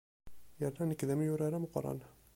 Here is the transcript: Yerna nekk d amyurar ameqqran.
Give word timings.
Yerna 0.59 0.83
nekk 0.85 1.01
d 1.07 1.09
amyurar 1.13 1.53
ameqqran. 1.53 1.99